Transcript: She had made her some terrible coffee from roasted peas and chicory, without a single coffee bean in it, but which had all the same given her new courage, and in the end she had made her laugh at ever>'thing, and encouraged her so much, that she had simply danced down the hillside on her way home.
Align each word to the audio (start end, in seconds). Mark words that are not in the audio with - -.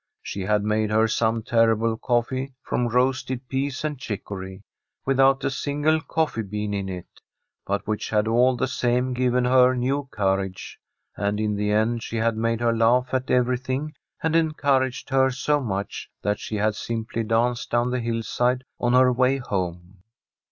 She 0.23 0.41
had 0.41 0.63
made 0.63 0.89
her 0.89 1.07
some 1.07 1.43
terrible 1.43 1.95
coffee 1.95 2.55
from 2.63 2.87
roasted 2.87 3.47
peas 3.47 3.83
and 3.85 3.99
chicory, 3.99 4.63
without 5.05 5.43
a 5.43 5.51
single 5.51 6.01
coffee 6.01 6.41
bean 6.41 6.73
in 6.73 6.89
it, 6.89 7.05
but 7.67 7.85
which 7.85 8.09
had 8.09 8.27
all 8.27 8.55
the 8.55 8.65
same 8.67 9.13
given 9.13 9.45
her 9.45 9.75
new 9.75 10.07
courage, 10.11 10.79
and 11.15 11.39
in 11.39 11.55
the 11.55 11.69
end 11.71 12.01
she 12.01 12.17
had 12.17 12.35
made 12.35 12.61
her 12.61 12.75
laugh 12.75 13.13
at 13.13 13.29
ever>'thing, 13.29 13.93
and 14.23 14.35
encouraged 14.35 15.11
her 15.11 15.29
so 15.29 15.59
much, 15.61 16.09
that 16.23 16.39
she 16.39 16.55
had 16.55 16.73
simply 16.73 17.23
danced 17.23 17.69
down 17.69 17.91
the 17.91 17.99
hillside 17.99 18.63
on 18.79 18.93
her 18.93 19.13
way 19.13 19.37
home. 19.37 20.01